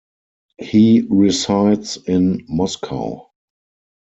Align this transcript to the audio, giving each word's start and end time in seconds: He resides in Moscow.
He 0.57 1.01
resides 1.07 1.97
in 2.07 2.43
Moscow. 2.49 3.29